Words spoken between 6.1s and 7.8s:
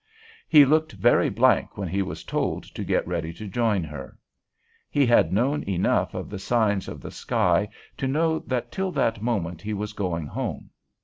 of the signs of the sky